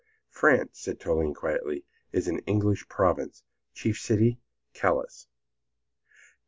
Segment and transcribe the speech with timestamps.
[0.31, 3.43] "France," said Toline, quietly, "is an English province;
[3.75, 4.39] chief city,
[4.73, 5.27] Calais."